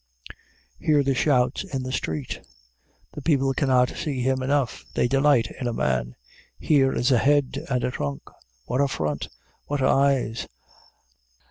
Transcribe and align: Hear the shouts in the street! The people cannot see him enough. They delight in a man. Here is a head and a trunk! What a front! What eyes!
Hear 0.79 1.03
the 1.03 1.13
shouts 1.13 1.63
in 1.63 1.83
the 1.83 1.91
street! 1.91 2.41
The 3.13 3.21
people 3.21 3.53
cannot 3.53 3.89
see 3.89 4.19
him 4.23 4.41
enough. 4.41 4.83
They 4.95 5.07
delight 5.07 5.51
in 5.61 5.67
a 5.67 5.73
man. 5.73 6.15
Here 6.57 6.91
is 6.91 7.11
a 7.11 7.19
head 7.19 7.63
and 7.69 7.83
a 7.83 7.91
trunk! 7.91 8.23
What 8.65 8.81
a 8.81 8.87
front! 8.87 9.27
What 9.65 9.83
eyes! 9.83 10.47